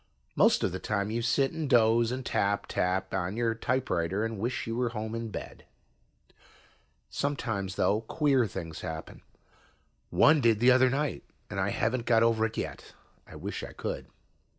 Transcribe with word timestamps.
Most 0.35 0.63
of 0.63 0.71
the 0.71 0.79
time 0.79 1.11
you 1.11 1.21
sit 1.21 1.51
and 1.51 1.69
doze 1.69 2.11
and 2.11 2.25
tap, 2.25 2.65
tap 2.65 3.13
on 3.13 3.37
your 3.37 3.53
typewriter 3.53 4.25
and 4.25 4.39
wish 4.39 4.65
you 4.65 4.75
were 4.75 4.89
home 4.89 5.13
in 5.13 5.29
bed. 5.29 5.63
Sometimes, 7.07 7.75
though, 7.75 8.01
queer 8.01 8.47
things 8.47 8.81
happen. 8.81 9.21
One 10.09 10.41
did 10.41 10.59
the 10.59 10.71
other 10.71 10.89
night, 10.89 11.21
and 11.51 11.59
I 11.59 11.69
haven't 11.69 12.07
got 12.07 12.23
over 12.23 12.47
it 12.47 12.57
yet. 12.57 12.95
I 13.27 13.35
wish 13.35 13.63
I 13.63 13.73
could. 13.73 14.07